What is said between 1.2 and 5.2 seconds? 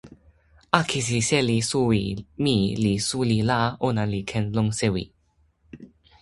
seli suwi mi li suli la ona li ken lon sewi.